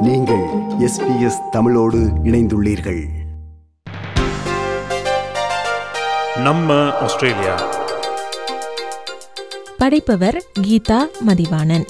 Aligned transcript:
நீங்கள் 0.00 0.44
எஸ்பிஎஸ் 0.78 1.48
தமிழோடு 1.50 1.98
இணைந்துள்ளீர்கள். 1.98 3.08
நம்ம 6.42 6.92
ஆஸ்திரேலியா. 6.92 7.72
படைப்பவர் 9.78 10.44
கீதா 10.60 10.98
மதிவாணன். 11.26 11.86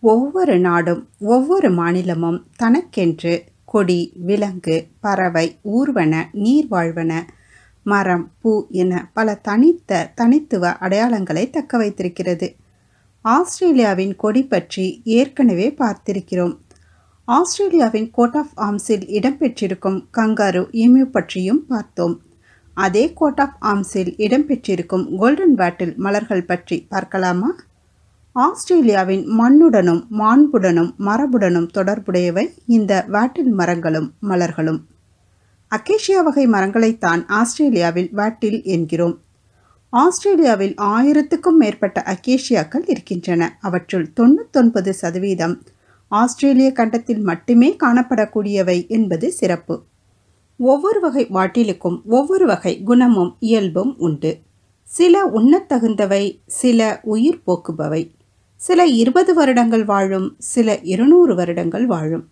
ஒவ்வொரு 0.00 0.58
நாடும் 0.58 1.08
ஒவ்வொரு 1.20 1.70
மாநிலமும் 1.70 2.46
தனக்கென்று 2.56 3.42
கொடி 3.64 4.12
விலங்கு 4.14 4.86
பறவை 5.00 5.58
ஊர்வன 5.64 6.22
நீர்வாழ்வன 6.32 7.20
மரம் 7.92 8.24
பூ 8.40 8.52
என 8.82 8.92
பல 9.18 9.34
தனித்த 9.48 10.00
தனித்துவ 10.14 10.72
அடையாளங்களை 10.80 11.44
தக்க 11.50 11.78
வைத்திருக்கிறது. 11.78 12.48
ஆஸ்திரேலியாவின் 13.24 14.14
கொடி 14.22 14.42
பற்றி 14.44 14.86
ஏற்கனவே 15.18 15.68
பார்த்திருக்கிறோம். 15.78 16.54
ஆஸ்திரேலியாவின் 17.28 18.08
கோட் 18.10 18.38
ஆஃப் 18.40 18.54
ஆர்ம்ஸில் 18.56 19.04
இடம்பெற்றிருக்கும் 19.18 19.98
கங்காரு 20.18 20.62
எம்யூ 20.84 21.06
பற்றியும் 21.16 21.62
பார்த்தோம். 21.66 22.16
அதே 22.76 23.04
கோட் 23.12 23.40
ஆஃப் 23.40 23.58
ஆர்ம்ஸில் 23.70 24.12
இடம்பெற்றிருக்கும் 24.26 25.04
கோல்டன் 25.18 25.54
பேட்டில் 25.54 25.94
மலர்கள் 26.04 26.48
பற்றி 26.50 26.76
பார்க்கலாமா? 26.92 27.50
ஆஸ்திரேலியாவின் 28.36 29.24
மண்ணுடனும் 29.38 30.02
மாண்புடனும் 30.18 30.90
மரபுடனும் 31.06 31.70
தொடர்புடையவை 31.78 32.44
இந்த 32.76 32.92
வாட்டில் 33.12 33.52
மரங்களும் 33.60 34.08
மலர்களும். 34.28 34.80
அக்கேஷியா 35.76 36.22
வகை 36.22 36.46
மரங்களைத்தான் 36.46 37.28
ஆஸ்திரேலியாவில் 37.28 38.10
வாட்டில் 38.16 38.62
என்கிறோம். 38.64 39.20
ஆஸ்திரேலியாவில் 39.90 40.74
ஆயிரத்துக்கும் 40.74 41.56
மேற்பட்ட 41.58 42.02
அக்கேஷியாக்கள் 42.06 42.82
இருக்கின்றன. 42.86 43.58
அவற்றுள் 43.60 44.12
தொண்ணூத்தொன்பது 44.20 44.90
சதவீதம் 44.90 45.62
ஆஸ்திரேலிய 46.08 46.72
கண்டத்தில் 46.72 47.20
மட்டுமே 47.20 47.76
காணப்படக்கூடியவை 47.82 48.88
என்பது 48.88 49.32
சிறப்பு. 49.32 49.82
ஒவ்வொரு 50.56 51.00
வகை 51.00 51.26
வாட்டிலுக்கும் 51.26 52.02
ஒவ்வொரு 52.04 52.46
வகை 52.46 52.82
குணமும் 52.82 53.36
இயல்பும் 53.38 53.98
உண்டு. 53.98 54.38
சில 54.82 55.24
உண்ணத்தகுந்தவை 55.24 56.40
சில 56.46 57.00
உயிர் 57.02 57.42
போக்குபவை. 57.46 58.10
சில 58.56 58.86
இருபது 58.86 59.34
வருடங்கள் 59.34 59.84
வாழும் 59.84 60.34
சில 60.38 60.78
இருநூறு 60.82 61.34
வருடங்கள் 61.34 61.86
வாழும். 61.86 62.28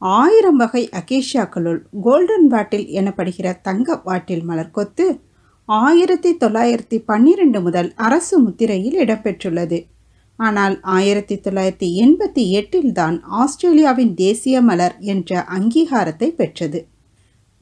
ஆயிரம் 0.00 0.56
வகை 0.56 0.88
அகேஷியாக்களுள் 0.92 1.80
கோல்டன் 2.02 2.46
வாட்டில் 2.50 2.86
எனப்படுகிற 2.88 3.60
தங்க 3.60 4.02
வாட்டில் 4.04 4.42
மலர் 4.42 4.70
கொத்து 4.70 5.20
ஆயிரத்தி 5.64 6.36
தொள்ளாயிரத்தி 6.36 6.98
பன்னிரெண்டு 7.04 7.60
முதல் 7.60 7.94
அரசு 7.96 8.38
முத்திரையில் 8.40 8.96
இடம்பெற்றுள்ளது. 8.98 9.86
ஆனால் 10.36 10.80
ஆயிரத்தி 10.80 11.34
தொள்ளாயிரத்தி 11.34 11.88
எண்பத்தி 12.04 12.50
எட்டில் 12.50 12.92
தான் 12.92 13.22
ஆஸ்திரேலியாவின் 13.22 14.14
தேசிய 14.14 14.60
மலர் 14.60 14.96
என்ற 14.98 15.44
அங்கீகாரத்தை 15.44 16.28
பெற்றது. 16.30 16.86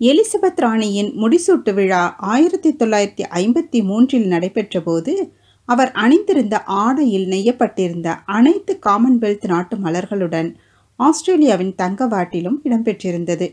எலிசபெத் 0.00 0.60
ராணியின் 0.60 1.10
முடிசூட்டு 1.14 1.74
விழா 1.74 2.16
ஆயிரத்தி 2.18 2.76
தொள்ளாயிரத்தி 2.76 3.24
ஐம்பத்தி 3.32 3.84
மூன்றில் 3.84 4.28
நடைபெற்றபோது 4.30 5.30
அவர் 5.64 5.92
அணிந்திருந்த 5.92 6.62
ஆடையில் 6.62 7.26
நெய்யப்பட்டிருந்த 7.28 8.14
அனைத்து 8.24 8.78
காமன்வெல்த் 8.86 9.46
நாட்டு 9.46 9.76
மலர்களுடன் 9.76 10.56
ஆஸ்திரேலியாவின் 10.98 11.74
தங்க 11.74 12.06
வாட்டிலும் 12.06 12.56
இடம்பெற்றிருந்தது. 12.64 13.46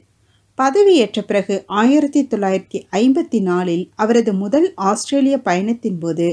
பதவியேற்ற 0.60 1.22
பிறகு 1.22 1.64
ஆயிரத்தி 1.66 2.28
தொள்ளாயிரத்தி 2.32 2.80
ஐம்பத்தி 2.92 3.42
நாலில் 3.42 3.92
அவரது 3.96 4.34
முதல் 4.34 4.72
ஆஸ்திரேலிய 4.76 5.38
பயணத்தின் 5.38 6.00
போது 6.00 6.28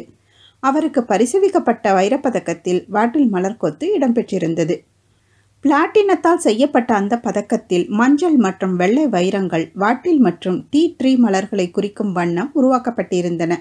அவருக்கு 0.61 1.01
பரிசளிக்கப்பட்ட 1.01 1.85
வைரப்பதக்கத்தில் 1.99 2.81
வாட்டில் 2.91 3.29
மலர்கொத்து 3.33 3.87
இடம்பெற்றிருந்தது. 3.99 4.77
பிளாட்டினத்தால் 5.65 6.45
செய்யப்பட்ட 6.47 6.95
அந்த 6.95 7.21
பதக்கத்தில் 7.23 7.89
மஞ்சள் 7.89 8.37
மற்றும் 8.37 8.77
வெள்ளை 8.77 9.07
வைரங்கள் 9.07 9.71
வாட்டில் 9.79 10.19
மற்றும் 10.19 10.67
டீ 10.71 10.97
ட்ரீ 10.99 11.17
மலர்களை 11.17 11.71
குறிக்கும் 11.71 12.13
வண்ணம் 12.13 12.51
உருவாக்கப்பட்டிருந்தன. 12.55 13.57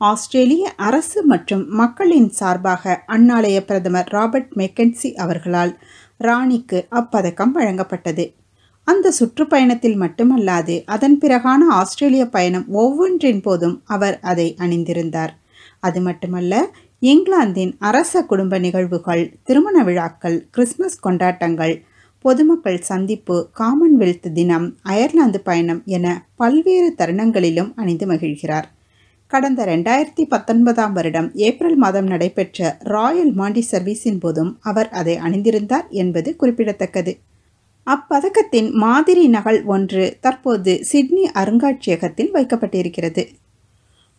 ஆஸ்திரேலிய 0.00 0.72
அரசு 0.76 1.22
மற்றும் 1.22 1.68
மக்களின் 1.68 2.30
சார்பாக 2.30 3.02
அந்நாளைய 3.06 3.64
பிரதமர் 3.64 4.08
ராபர்ட் 4.08 4.52
மெக்கன்சி 4.56 5.12
அவர்களால் 5.14 5.78
ராணிக்கு 6.22 6.86
அப்பதக்கம் 6.90 7.54
வழங்கப்பட்டது. 7.54 8.32
அந்த 8.84 9.12
சுற்றுப்பயணத்தில் 9.20 9.98
மட்டுமல்லாது 9.98 10.82
அதன் 10.86 11.18
பிறகான 11.18 11.68
ஆஸ்திரேலிய 11.70 12.24
பயணம் 12.26 12.64
ஒவ்வொன்றின் 12.68 13.42
போதும் 13.42 13.82
அவர் 13.84 14.18
அதை 14.22 14.56
அணிந்திருந்தார். 14.58 15.32
அது 15.80 16.00
மட்டுமல்ல 16.00 16.68
இங்கிலாந்தின் 17.00 17.72
அரச 17.78 18.22
குடும்ப 18.24 18.58
நிகழ்வுகள் 18.58 19.24
திருமண 19.42 19.84
விழாக்கள் 19.84 20.46
கிறிஸ்மஸ் 20.50 21.00
கொண்டாட்டங்கள் 21.00 21.74
பொதுமக்கள் 22.18 22.80
சந்திப்பு 22.80 23.36
காமன்வெல்த் 23.58 24.32
தினம் 24.32 24.66
அயர்லாந்து 24.82 25.40
பயணம் 25.40 25.82
என 25.84 26.26
பல்வேறு 26.34 26.94
தருணங்களிலும் 26.98 27.72
அணிந்து 27.76 28.06
மகிழ்கிறார். 28.06 28.68
கடந்த 29.32 29.64
ரெண்டாயிரத்தி 29.64 30.24
பத்தொன்பதாம் 30.28 30.92
வருடம் 30.92 31.28
ஏப்ரல் 31.46 31.76
மாதம் 31.76 32.06
நடைபெற்ற 32.06 32.76
ராயல் 32.84 33.30
மாண்டி 33.34 33.62
சர்வீஸின் 33.70 34.18
போதும் 34.20 34.50
அவர் 34.62 34.88
அதை 34.88 35.14
அணிந்திருந்தார் 35.16 35.86
என்பது 36.00 36.30
குறிப்பிடத்தக்கது. 36.36 37.12
அப்பதக்கத்தின் 37.86 38.68
மாதிரி 38.82 39.28
நகல் 39.28 39.60
ஒன்று 39.64 40.04
தற்போது 40.20 40.72
சிட்னி 40.84 41.24
அருங்காட்சியகத்தில் 41.34 42.30
வைக்கப்பட்டிருக்கிறது. 42.32 43.24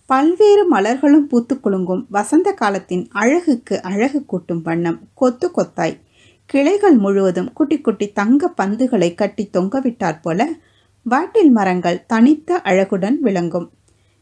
பல்வேறு 0.10 0.64
மலர்களும் 0.72 1.28
பூத்து 1.34 1.58
குலுங்கும் 1.60 2.04
வசந்த 2.10 2.52
காலத்தின் 2.52 3.06
அழகுக்கு 3.14 3.78
அழகு 3.82 4.22
கூட்டும் 4.26 4.62
வண்ணம் 4.62 5.00
கொத்து 5.14 5.50
கொத்தாய். 5.58 5.96
கிளைகள் 6.50 6.98
முழுவதும் 6.98 7.54
குட்டி 7.54 7.80
குட்டி 7.82 8.10
தங்க 8.12 8.52
பந்துகளை 8.62 9.12
கட்டி 9.16 9.50
தொங்கவிட்டாற் 9.54 10.22
போல 10.22 10.50
வாட்டில் 11.06 11.54
மரங்கள் 11.60 12.04
தனித்த 12.08 12.60
அழகுடன் 12.64 13.20
விளங்கும். 13.20 13.70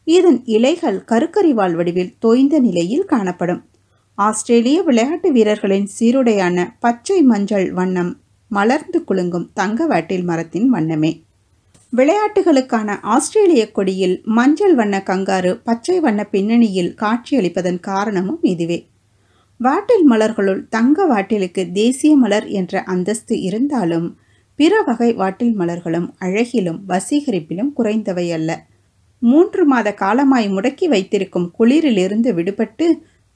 இதன் 0.04 0.46
இலைகள் 0.46 1.04
கருக்கறிவாள் 1.08 1.74
வடிவில் 1.74 2.14
தோய்ந்த 2.20 2.60
நிலையில் 2.60 3.06
காணப்படும். 3.06 3.66
ஆஸ்திரேலிய 4.16 4.82
விளையாட்டு 4.82 5.32
வீரர்களின் 5.32 5.90
சீருடையான 6.00 6.68
பச்சை 6.80 7.22
மஞ்சள் 7.22 7.72
வண்ணம் 7.72 8.20
மலர்ந்து 8.48 9.04
குலுங்கும் 9.04 9.50
தங்க 9.54 9.86
வாட்டில் 9.88 10.24
மரத்தின் 10.24 10.70
வண்ணமே. 10.70 11.24
விளையாட்டுகளுக்கான 11.98 13.00
ஆஸ்திரேலிய 13.02 13.72
கொடியில் 13.72 14.22
மஞ்சள் 14.24 14.76
வண்ண 14.76 15.04
கங்காரு 15.06 15.60
பச்சை 15.64 16.00
வண்ண 16.00 16.24
பின்னணியில் 16.24 16.96
காட்சியளிப்பதன் 17.02 17.80
காரணமும் 17.80 18.40
இதுவே. 18.42 18.90
வாட்டில் 19.60 20.06
மலர்களுள் 20.10 20.68
தங்க 20.70 21.06
வாட்டிலுக்கு 21.06 21.72
தேசிய 21.72 22.16
மலர் 22.16 22.48
என்ற 22.48 22.84
அந்தஸ்து 22.84 23.42
இருந்தாலும் 23.42 24.18
பிற 24.56 24.82
வகை 24.82 25.14
வாட்டில் 25.14 25.56
மலர்களும் 25.58 26.10
அழகிலும் 26.20 26.80
வசீகரிப்பிலும் 26.90 27.72
குறைந்தவை 27.78 28.32
அல்ல. 28.32 28.66
மூன்று 29.22 29.66
மாத 29.66 29.94
காலமாய் 29.94 30.48
முடக்கி 30.50 30.86
வைத்திருக்கும் 30.86 31.48
குளிரிலிருந்து 31.60 32.30
விடுபட்டு 32.38 32.86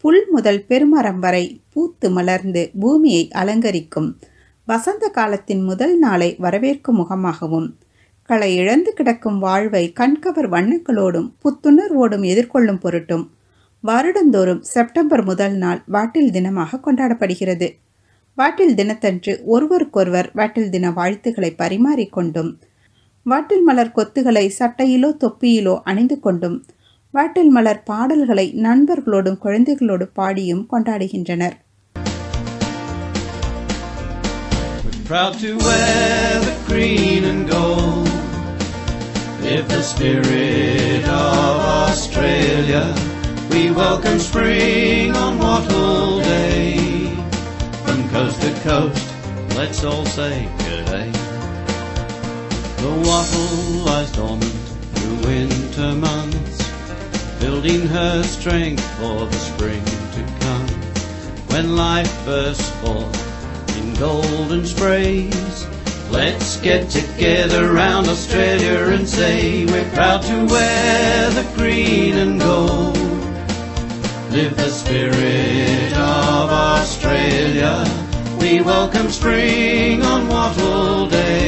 புல் 0.03 0.23
முதல் 0.31 0.61
பெருமரம் 0.69 1.19
வரை 1.19 1.61
பூத்து 1.69 2.07
மலர்ந்து 2.09 2.71
பூமியை 2.79 3.29
அலங்கரிக்கும். 3.35 4.09
வசந்த 4.67 5.07
காலத்தின் 5.09 5.63
முதல் 5.63 5.97
நாளை 5.97 6.35
வரவேற்கும் 6.39 6.99
முகமாகவும் 7.01 7.67
களை 8.29 8.55
இழந்து 8.55 8.93
கிடக்கும் 8.93 9.39
வாழ்வை 9.39 9.83
கண்கவர் 9.99 10.49
வண்ணங்களோடும் 10.49 11.27
புத்துணர்வோடும் 11.43 12.23
எதிர்கொள்ளும் 12.23 12.79
பொருட்டும் 12.79 13.25
வருடந்தோறும் 13.83 14.61
செப்டம்பர் 14.61 15.23
முதல் 15.23 15.55
நாள் 15.55 15.81
வாட்டில் 15.91 16.31
தினமாக 16.31 16.79
கொண்டாடப்படுகிறது. 16.85 17.67
வாட்டில் 18.37 18.73
தினத்தன்று 18.73 19.33
ஒருவருக்கொருவர் 19.45 20.29
வாட்டில் 20.35 20.69
தின 20.69 20.91
வாழ்த்துக்களை 20.91 21.51
பரிமாறிக்கொண்டும் 21.57 22.49
வாட்டில் 23.25 23.63
மலர் 23.67 23.93
கொத்துகளை 23.97 24.45
சட்டையிலோ 24.57 25.09
தொப்பியிலோ 25.21 25.75
அணிந்து 25.89 26.17
கொண்டும் 26.19 26.57
வாட்டில் 27.13 27.51
மலர் 27.55 27.83
பாடல்களை 27.89 28.47
நண்பர்களோடும் 28.65 29.39
குழந்தைகளோடு 29.45 30.07
பாடியும் 30.19 30.65
கொண்டாடுகின்றனர் 30.73 31.57
Proud 35.05 35.33
to 35.39 35.49
wear 35.57 35.97
the 36.41 36.53
green 36.67 37.23
and 37.23 37.43
gold. 37.49 38.07
If 39.47 39.65
the 39.67 39.81
spirit 39.83 41.03
of 41.17 41.57
Australia, 41.81 42.81
we 43.51 43.61
welcome 43.73 44.17
spring 44.19 45.11
on 45.15 45.37
Wattle 45.37 45.99
Day. 46.23 46.63
From 47.83 48.01
coast 48.09 48.41
to 48.41 48.51
coast, 48.63 49.05
let's 49.51 49.83
all 49.83 50.05
say 50.09 50.33
good 50.61 50.83
day. 50.87 51.07
The 52.77 52.93
wattle 53.07 53.85
lies 53.85 54.11
dormant 54.11 54.43
through 54.93 55.17
winter 55.27 55.93
months, 55.95 56.57
building 57.39 57.87
her 57.87 58.23
strength 58.23 58.85
for 58.97 59.25
the 59.25 59.39
spring 59.49 59.83
to 60.15 60.23
come. 60.39 60.67
When 61.49 61.75
life 61.75 62.13
bursts 62.25 62.69
forth 62.81 63.77
in 63.77 63.93
golden 63.95 64.65
sprays. 64.65 65.67
Let's 66.11 66.57
get 66.61 66.89
together 66.89 67.73
round 67.73 68.07
Australia 68.07 68.93
and 68.95 69.07
say 69.07 69.65
we're 69.65 69.89
proud 69.91 70.21
to 70.23 70.45
wear 70.45 71.29
the 71.31 71.43
green 71.55 72.15
and 72.17 72.39
gold. 72.39 72.95
Live 74.31 74.55
the 74.55 74.69
spirit 74.69 75.93
of 75.93 76.49
Australia. 76.49 77.83
We 78.39 78.61
welcome 78.61 79.09
spring 79.09 80.03
on 80.03 80.27
Wattle 80.27 81.07
Day. 81.07 81.44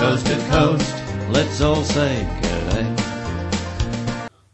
Coast 0.00 0.26
to 0.26 0.36
coast, 0.48 0.90
let's 1.28 1.58
all 1.60 1.82
say 1.88 2.10
g'day. 2.38 2.84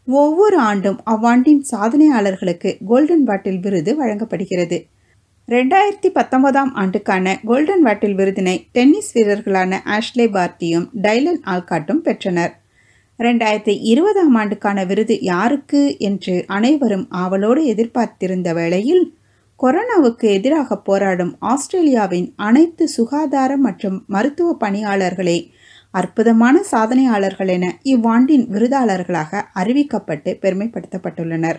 ஒவ்வொரு 0.08 0.56
ஆண்டும் 0.64 0.98
அவ்வாண்டின் 1.06 1.62
சாதனையாளர்களுக்கு 1.70 2.70
golden 2.86 3.24
பாட்டில் 3.24 3.60
விருது 3.60 3.92
வழங்கப்படுகிறது 3.96 4.78
ரெண்டாயிரத்தி 5.48 6.08
பத்தொன்பதாம் 6.10 6.72
ஆண்டுக்கான 6.74 7.34
golden 7.44 7.82
பாட்டில் 7.82 8.14
விருதினை 8.14 8.56
tennis 8.72 9.10
வீரர்களான 9.16 9.80
Ashley 9.96 10.26
பார்ட்டியும் 10.32 10.86
Dylan 11.02 11.40
ஆல்காட்டும் 11.46 12.02
பெற்றனர் 12.02 12.54
ரெண்டாயிரத்தி 13.18 13.76
இருபதாம் 13.90 14.34
ஆண்டுக்கான 14.34 14.84
விருது 14.86 15.16
யாருக்கு 15.26 15.82
என்று 16.06 16.36
அனைவரும் 16.56 17.06
ஆவலோடு 17.16 17.62
எதிர்பார்த்திருந்த 17.66 18.50
வேளையில் 18.54 19.04
கொரோனாவுக்கு 19.60 20.26
எதிராக 20.32 20.76
போராடும் 20.76 21.36
ஆஸ்திரேலியாவின் 21.40 22.32
அனைத்து 22.36 22.88
சுகாதார 22.88 23.56
மற்றும் 23.56 24.04
மருத்துவ 24.06 24.56
பணியாளர்களே 24.60 25.38
அற்புதமான 25.90 26.64
சாதனையாளர்கள் 26.70 27.48
என 27.48 27.66
இவ்வாண்டின் 27.84 28.44
விருதாளர்களாக 28.48 29.42
அறிவிக்கப்பட்டு 29.54 30.30
பெருமைப்படுத்தப்பட்டுள்ளனர். 30.42 31.56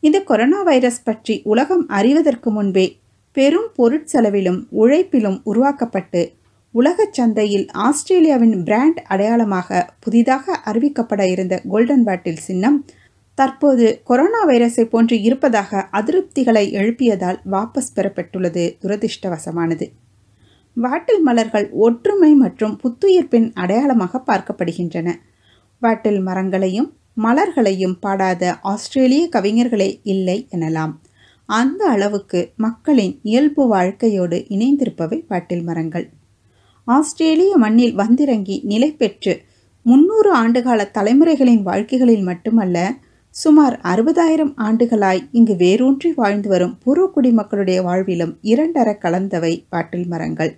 இந்த 0.00 0.20
கொரோனா 0.20 0.62
வைரஸ் 0.62 1.02
பற்றி 1.02 1.42
உலகம் 1.44 1.88
அறிவதற்கு 1.88 2.50
முன்பே 2.50 2.86
பெரும் 3.32 3.68
பொருட்செலவிலும் 3.78 4.60
உழைப்பிலும் 4.78 5.38
உருவாக்கப்பட்டு 5.44 6.22
உலகச் 6.74 7.12
சந்தையில் 7.12 7.66
ஆஸ்திரேலியாவின் 7.72 8.62
பிராண்ட் 8.62 9.00
அடையாளமாக 9.04 9.88
புதிதாக 10.00 10.60
அறிவிக்கப்பட 10.64 11.30
இருந்த 11.30 11.60
கோல்டன் 11.68 12.04
பேட்டில் 12.04 12.36
சின்னம் 12.36 12.84
தற்போது 13.34 14.00
கொரோனா 14.04 14.46
வைரஸை 14.46 14.84
போன்று 14.84 15.22
இருப்பதாக 15.22 15.88
அதிருப்திகளை 15.92 16.64
எழுப்பியதால் 16.72 17.38
வாபஸ் 17.50 17.94
பெறப்பட்டுள்ளது 17.96 18.64
துரதிர்ஷ்டவசமானது. 18.82 19.86
வாட்டில் 20.76 21.20
மலர்கள் 21.20 21.70
ஒற்றுமை 21.70 22.34
மற்றும் 22.34 22.80
புத்துயிர்ப்பின் 22.82 23.48
அடையாளமாக 23.54 24.22
பார்க்கப்படுகின்றன. 24.26 25.08
வாட்டில் 25.82 26.22
மரங்களையும் 26.22 26.96
மலர்களையும் 27.22 27.96
பாடாத 28.00 28.58
ஆஸ்திரேலிய 28.60 29.28
கவிஞர்களே 29.36 30.00
இல்லை 30.02 30.48
எனலாம். 30.50 30.94
அந்த 31.46 31.84
அளவுக்கு 31.86 32.52
மக்களின் 32.56 33.20
இயல்பு 33.22 33.66
வாழ்க்கையோடு 33.66 34.44
இணைந்திருப்பவை 34.48 35.18
வாட்டில் 35.30 35.64
மரங்கள். 35.64 36.06
ஆஸ்திரேலிய 36.84 37.56
மண்ணில் 37.56 37.94
வந்திறங்கி 37.94 38.60
நிலை 38.64 38.92
பெற்று 38.92 39.42
முன்னூறு 39.82 40.30
ஆண்டுகால 40.36 40.80
தலைமுறைகளின் 40.98 41.62
வாழ்க்கைகளில் 41.62 42.22
மட்டுமல்ல 42.22 42.78
சுமார் 43.36 43.80
அறுபதாயிரம் 43.82 44.52
ஆண்டுகளாய் 44.56 45.22
இங்கு 45.32 45.56
வேரூன்றி 45.56 46.12
வாழ்ந்து 46.12 46.48
வரும் 46.48 46.74
பூர்வக்குடி 46.84 47.32
மக்களுடைய 47.32 47.82
வாழ்விலும் 47.82 48.34
இரண்டர 48.42 48.88
கலந்தவை 49.04 49.50
வாட்டில் 49.70 50.06
மரங்கள். 50.06 50.52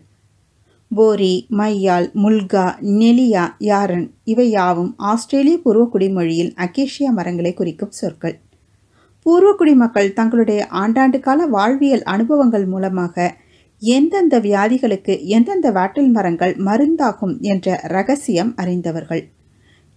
போரி 0.90 1.46
மையால் 1.50 2.08
முல்கா 2.14 2.64
நெலியா 2.98 3.44
யாரன் 3.58 4.14
இவை 4.24 4.50
யாவும் 4.50 4.94
ஆஸ்திரேலிய 4.96 5.58
பூர்வக்குடி 5.64 6.12
மொழியில் 6.12 6.52
அக்கேஷியா 6.56 7.12
மரங்களை 7.12 7.54
குறிக்கும் 7.54 7.90
சொற்கள். 7.90 8.36
பூர்வ 9.22 9.54
குடிமக்கள் 9.54 10.12
தங்களுடைய 10.12 10.68
ஆண்டாண்டு 10.72 11.20
கால 11.20 11.46
வாழ்வியல் 11.46 12.02
அனுபவங்கள் 12.02 12.66
மூலமாக 12.66 13.34
எந்தெந்த 13.78 14.40
வியாதிகளுக்கு 14.40 15.16
எந்தெந்த 15.26 15.70
வாட்டில் 15.70 16.10
மரங்கள் 16.10 16.54
மருந்தாகும் 16.56 17.34
என்ற 17.40 17.80
ரகசியம் 17.82 18.52
அறிந்தவர்கள். 18.56 19.24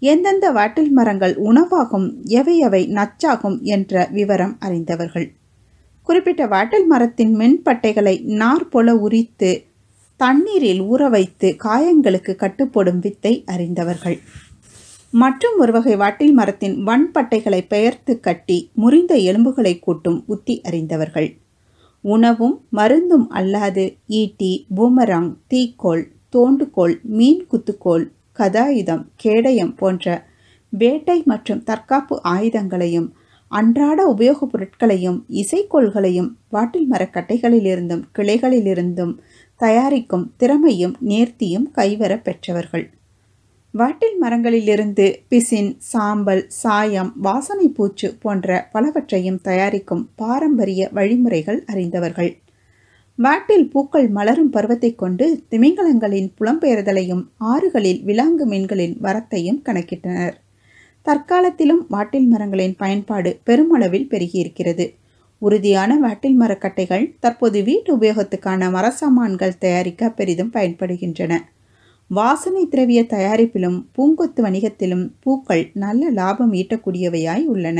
எந்தெந்த 0.01 0.51
வாட்டில் 0.51 0.91
மரங்கள் 0.91 1.35
உணவாகும் 1.35 2.07
எவை 2.23 2.57
எவை 2.57 2.81
நச்சாகும் 2.87 3.57
என்ற 3.61 4.07
விவரம் 4.11 4.55
அறிந்தவர்கள். 4.59 5.27
குறிப்பிட்ட 6.03 6.43
வாட்டில் 6.47 6.85
மரத்தின் 6.85 7.33
மென்பட்டைகளை 7.37 8.21
நார் 8.21 8.69
போல 8.69 8.95
உரித்து 8.95 9.49
தண்ணீரில் 10.19 10.81
ஊற 10.81 11.09
வைத்து 11.09 11.55
காயங்களுக்கு 11.63 12.33
கட்டுப்போடும் 12.35 12.99
வித்தை 12.99 13.43
அறிந்தவர்கள். 13.45 14.17
மற்றும் 15.13 15.57
ஒரு 15.57 15.71
வகை 15.71 15.95
வாட்டில் 15.95 16.33
மரத்தின் 16.33 16.75
வன்பட்டைகளை 16.87 17.61
பெயர்த்து 17.67 18.19
கட்டி 18.19 18.57
முறிந்த 18.73 19.15
எலும்புகளை 19.15 19.79
கூட்டும் 19.79 20.23
உத்தி 20.25 20.61
அறிந்தவர்கள். 20.61 21.29
உணவும் 22.03 22.55
மருந்தும் 22.71 23.27
அல்லாது 23.29 23.85
ஈட்டி 24.07 24.51
பூமராங் 24.75 25.31
தீக்கோள் 25.49 26.03
தோண்டுகோள் 26.35 26.95
மீன் 27.17 27.41
குத்துக்கோள் 27.51 28.05
கதாயுதம் 28.39 29.03
கேடயம் 29.15 29.75
போன்ற 29.75 30.25
வேட்டை 30.69 31.23
மற்றும் 31.25 31.63
தற்காப்பு 31.63 32.21
ஆயுதங்களையும் 32.23 33.09
அன்றாட 33.51 34.13
உபயோகப் 34.17 34.51
பொருட்களையும் 34.51 35.25
இசைக்கோள்களையும் 35.29 36.29
வாட்டில் 36.51 36.87
மரக்கட்டைகளிலிருந்தும் 36.91 38.03
கிளைகளிலிருந்தும் 38.17 39.13
தயாரிக்கும் 39.55 40.33
திறமையும் 40.37 40.95
நேர்த்தியும் 41.07 41.65
கைவர 41.75 42.21
பெற்றவர்கள். 42.21 42.85
வாட்டில் 43.73 44.15
மரங்களிலிருந்து 44.21 45.05
பிசின் 45.29 45.75
சாம்பல் 45.77 46.45
சாயம் 46.47 47.13
வாசனை 47.17 47.67
பூச்சு 47.67 48.17
போன்ற 48.21 48.69
பலவற்றையும் 48.71 49.41
தயாரிக்கும் 49.41 50.09
பாரம்பரிய 50.15 50.89
வழிமுறைகள் 50.93 51.63
அறிந்தவர்கள். 51.65 52.31
வாட்டில் 53.23 53.65
பூக்கள் 53.69 54.07
மலரும் 54.07 54.49
பருவத்தை 54.49 54.95
கொண்டு 54.95 55.43
திமிங்கலங்களின் 55.51 56.29
புலம்பெயர்தலையும் 56.39 57.23
ஆறுகளில் 57.37 57.99
விலாங்கு 58.05 58.45
மீன்களின் 58.45 58.95
வரத்தையும் 59.01 59.59
கணக்கிட்டனர். 59.65 60.35
தற்காலத்திலும் 61.05 61.81
வாட்டில் 61.89 62.27
மரங்களின் 62.27 62.75
பயன்பாடு 62.75 63.39
பெருமளவில் 63.43 64.07
பெருகியிருக்கிறது. 64.07 64.85
உறுதியான 65.39 65.99
வாட்டில் 65.99 66.39
மரக்கட்டைகள் 66.39 67.05
தற்போது 67.19 67.63
வீட்டு 67.63 67.97
உபயோகத்துக்கான 67.97 68.71
மரசாமான்கள் 68.71 69.59
தயாரிக்க 69.59 70.09
பெரிதும் 70.09 70.51
பயன்படுகின்றன. 70.53 71.33
வாசனை 72.07 72.67
திரவிய 72.71 73.01
தயாரிப்பிலும் 73.15 73.79
பூங்கொத்து 73.97 74.41
வணிகத்திலும் 74.41 75.05
பூக்கள் 75.19 75.71
நல்ல 75.73 76.09
லாபம் 76.09 76.53
ஈட்டக்கூடியவையாய் 76.53 77.45
உள்ளன. 77.45 77.79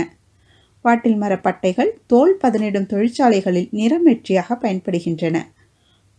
வாட்டில் 0.86 1.18
மரப்பட்டைகள் 1.18 1.92
தோல் 2.06 2.38
பதனிடும் 2.44 2.86
தொழிற்சாலைகளில் 2.86 3.70
நிறமெற்றியாக 3.72 4.56
பயன்படுகின்றன. 4.62 5.38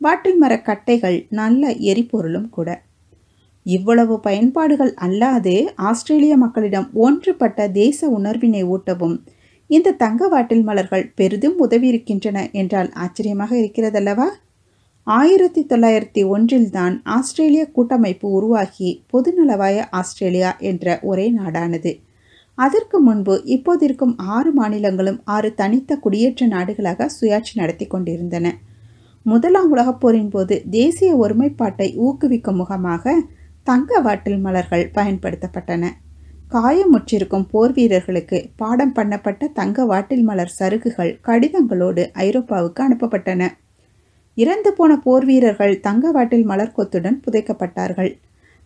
வாட்டில் 0.01 0.39
மரக்கட்டைகள் 0.41 1.27
நல்ல 1.31 1.71
எரிபொருளும் 1.71 2.49
கூட. 2.49 2.83
இவ்வளவு 3.63 4.21
பயன்பாடுகள் 4.21 4.95
அல்லாது 4.95 5.65
ஆஸ்திரேலிய 5.75 6.37
மக்களிடம் 6.37 6.91
ஒன்றுபட்ட 6.95 7.69
தேச 7.69 8.09
உணர்வினை 8.09 8.65
ஊட்டவும் 8.65 9.17
இந்த 9.67 9.93
தங்க 9.93 10.29
வாட்டில் 10.29 10.63
மலர்கள் 10.63 11.13
பெரிதும் 11.15 11.59
உதவியிருக்கின்றன 11.67 12.51
என்றால் 12.53 12.91
ஆச்சரியமாக 12.93 13.57
இருக்கிறதல்லவா? 13.57 14.29
ஆயிரத்தி 15.03 15.67
தொள்ளாயிரத்தி 15.69 16.23
ஒன்றில்தான் 16.29 17.01
ஆஸ்திரேலிய 17.05 17.67
கூட்டமைப்பு 17.67 18.31
உருவாகி 18.31 19.05
பொதுநலவாய 19.13 19.85
ஆஸ்திரேலியா 19.91 20.57
என்ற 20.59 20.99
ஒரே 21.03 21.31
நாடானது. 21.31 22.01
அதற்கு 22.65 22.99
முன்பு 23.01 23.35
இப்போதிருக்கும் 23.47 24.15
ஆறு 24.37 24.51
மாநிலங்களும் 24.59 25.21
ஆறு 25.25 25.55
தனித்த 25.55 25.97
குடியேற்ற 25.97 26.47
நாடுகளாக 26.47 27.07
சுயாட்சி 27.17 27.55
நடத்தி 27.55 27.87
கொண்டிருந்தன. 27.87 28.47
முதலாம் 29.27 29.71
உலகப் 29.71 30.01
போரின் 30.01 30.29
போது 30.29 30.55
தேசிய 30.71 31.11
ஒருமைப்பாட்டை 31.17 31.89
ஊக்குவிக்கும் 32.07 32.61
முகமாக 32.63 33.15
தங்க 33.63 34.01
வாட்டில் 34.01 34.41
மலர்கள் 34.41 34.91
பயன்படுத்தப்பட்டன. 34.95 35.85
காயமுற்றிருக்கும் 36.51 37.47
போர் 37.51 37.73
வீரர்களுக்கு 37.73 38.39
பாடம் 38.57 38.95
பண்ணப்பட்ட 38.95 39.53
தங்க 39.53 39.85
வாட்டில் 39.85 40.25
மலர் 40.25 40.55
சருகுகள் 40.59 41.13
கடிதங்களோடு 41.29 42.05
ஐரோப்பாவுக்கு 42.27 42.81
அனுப்பப்பட்டன. 42.87 43.43
இறந்து 44.37 44.71
போன 44.73 44.93
போர் 44.97 45.25
வீரர்கள் 45.25 45.75
தங்க 45.81 46.11
வாட்டில் 46.13 46.45
மலர் 46.45 46.77
கொத்துடன் 46.77 47.21
புதைக்கப்பட்டார்கள். 47.25 48.13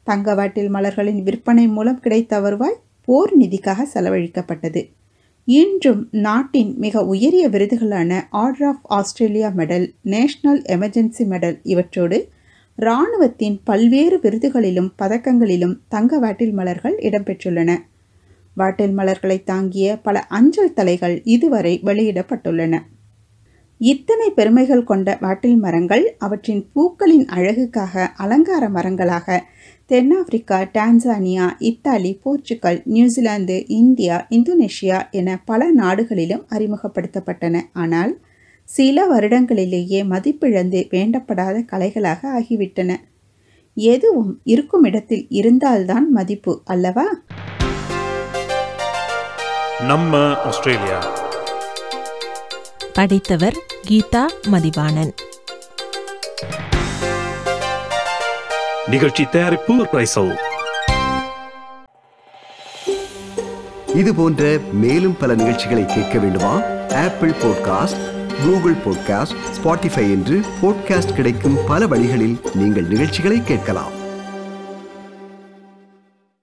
தங்க 0.06 0.34
வாட்டில் 0.34 0.70
மலர்களின் 0.70 1.20
விற்பனை 1.22 1.66
மூலம் 1.68 2.00
கிடைத்த 2.00 2.40
வருவாய் 2.40 2.78
போர் 3.04 3.32
நிதிக்காக 3.40 3.86
செலவழிக்கப்பட்டது. 3.94 4.82
இன்றும் 5.44 6.08
நாட்டின் 6.10 6.74
மிக 6.78 7.04
உயரிய 7.04 7.48
விருதுகளான 7.48 8.20
Order 8.30 8.68
of 8.68 8.80
Australia 8.82 9.48
medal 9.56 9.90
national 10.02 10.62
emergency 10.62 11.24
medal 11.32 11.58
இவற்றோடு 11.62 12.18
இராணுவத்தின் 12.76 13.60
பல்வேறு 13.64 14.18
விருதுகளிலும் 14.22 14.92
பதக்கங்களிலும் 15.02 15.76
தங்க 15.88 16.20
வாட்டில் 16.20 16.52
மலர்கள் 16.52 16.96
இடம்பெற்றுள்ளன. 16.96 17.76
வாட்டில் 18.56 18.92
மலர்களை 18.92 19.42
தாங்கிய 19.42 19.98
பல 20.02 20.20
அஞ்சல் 20.20 20.72
தலைகள் 20.72 21.20
இதுவரை 21.24 21.80
வெளியிடப்பட்டுள்ளன. 21.84 22.78
இத்தனை 23.78 24.30
பெருமைகள் 24.30 24.84
கொண்ட 24.84 25.18
வாட்டில் 25.20 25.56
மரங்கள் 25.56 26.16
அவற்றின் 26.18 26.70
பூக்களின் 26.72 27.26
அழகுக்காக 27.26 28.12
அலங்கார 28.16 28.68
மரங்களாக 28.68 29.42
தென்னாப்பிரிக்கா 29.86 30.58
Tanzania 30.72 31.50
Italy 31.58 32.20
Portugal 32.22 32.82
New Zealand 32.84 33.64
India 33.66 34.26
Indonesia 34.30 35.10
என 35.10 35.42
பல 35.44 35.70
நாடுகளிலும் 35.70 36.46
அறிமுகப்படுத்தப்பட்டன. 36.50 37.60
ஆனால் 37.72 38.20
சில 38.64 39.18
வருடங்களிலேயே 39.18 40.00
மதிப்பிழந்து 40.10 40.82
வேண்டப்படாத 40.90 41.56
கலைகளாக 41.72 42.20
ஆகிவிட்டன. 42.38 42.96
எதுவும் 43.74 44.40
இருக்கும் 44.44 44.84
இடத்தில் 44.84 45.26
இருந்தால்தான் 45.28 46.10
மதிப்பு 46.10 46.60
அல்லவா? 46.64 47.06
நம்ம 49.86 50.18
ஆஸ்திரேலியா. 50.18 51.23
படைத்தவர் 52.94 53.56
கீதா 53.88 54.22
மதிவாணன். 54.50 55.10
நிகழ்ச்சி 58.86 59.24
தயாரிப்பு 59.24 59.74
பிரைசல் 59.74 60.36
இது 63.94 64.14
போன்ற 64.14 64.58
மேலும் 64.72 65.16
பல 65.16 65.34
நிகழ்ச்சிகளை 65.34 65.86
கேட்க 65.86 66.18
வேண்டுமா? 66.18 66.60
Apple 66.94 67.30
podcast 67.30 68.30
Google 68.44 68.74
podcast 68.74 69.36
Spotify 69.56 70.06
என்று 70.16 70.40
பாட்காஸ்ட் 70.62 71.14
கிடைக்கும் 71.14 71.58
பல 71.66 71.86
வழிகளில் 71.86 72.40
நீங்கள் 72.54 72.86
நிகழ்ச்சிகளை 72.86 73.42
கேட்கலாம். 73.42 74.03